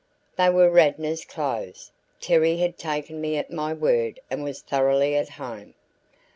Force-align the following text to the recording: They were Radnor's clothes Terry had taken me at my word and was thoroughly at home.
They 0.35 0.49
were 0.49 0.67
Radnor's 0.71 1.23
clothes 1.23 1.91
Terry 2.19 2.57
had 2.57 2.75
taken 2.79 3.21
me 3.21 3.37
at 3.37 3.51
my 3.53 3.71
word 3.71 4.19
and 4.31 4.43
was 4.43 4.59
thoroughly 4.63 5.15
at 5.15 5.29
home. 5.29 5.75